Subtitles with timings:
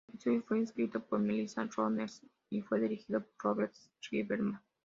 [0.07, 2.09] El episodio fue escrito por Melissa Rosenberg
[2.49, 3.75] y fue dirigido por Robert
[4.09, 4.59] Lieberman.